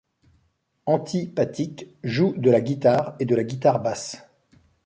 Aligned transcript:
Anti 0.87 1.27
Pathique 1.27 1.85
joue 2.03 2.33
de 2.35 2.49
la 2.49 2.59
guitare 2.59 3.15
et 3.19 3.25
de 3.25 3.35
la 3.35 3.43
Guitare 3.43 3.83
basse. 3.83 4.17